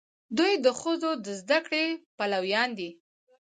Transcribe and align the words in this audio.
دوی 0.37 0.53
د 0.65 0.67
ښځو 0.79 1.11
د 1.25 1.27
زده 1.41 1.59
کړې 1.65 1.83
پلویان 2.17 2.69
دي. 2.79 2.89